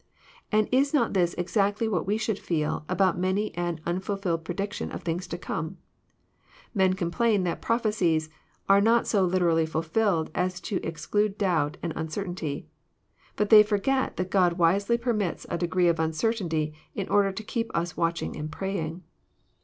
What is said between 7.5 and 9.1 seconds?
proph ecies are not